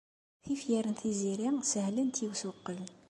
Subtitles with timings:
[0.43, 2.79] Tifyar n Tiziri sehlent i usuqqel.